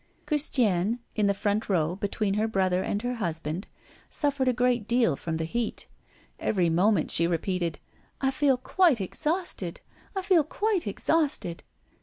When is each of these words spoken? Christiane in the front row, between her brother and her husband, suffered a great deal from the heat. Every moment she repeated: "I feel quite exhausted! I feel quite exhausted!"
Christiane 0.25 0.97
in 1.15 1.27
the 1.27 1.33
front 1.35 1.69
row, 1.69 1.95
between 1.95 2.33
her 2.33 2.47
brother 2.47 2.81
and 2.81 3.03
her 3.03 3.13
husband, 3.21 3.67
suffered 4.09 4.47
a 4.47 4.51
great 4.51 4.87
deal 4.87 5.15
from 5.15 5.37
the 5.37 5.45
heat. 5.45 5.85
Every 6.39 6.71
moment 6.71 7.11
she 7.11 7.27
repeated: 7.27 7.77
"I 8.19 8.31
feel 8.31 8.57
quite 8.57 8.99
exhausted! 8.99 9.79
I 10.15 10.23
feel 10.23 10.43
quite 10.43 10.87
exhausted!" 10.87 11.61